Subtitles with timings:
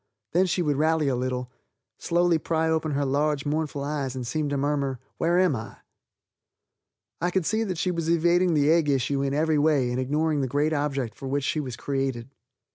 [0.31, 1.51] Then she would rally a little,
[1.99, 5.77] slowly pry open her large, mournful eyes, and seem to murmur "Where am I?"
[7.21, 10.41] I could see that she was evading the egg issue in every way and ignoring
[10.41, 12.31] the great object for which she was created.